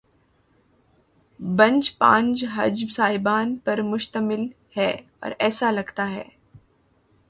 Bench 1.39 1.97
پانچ 1.97 2.39
جج 2.39 2.91
صاحبان 2.91 3.55
پر 3.55 3.81
مشتمل 3.81 4.47
ہے، 4.77 4.91
اور 5.19 5.31
ایسا 5.39 5.71
لگتا 5.71 6.09
ہے۔ 6.09 6.23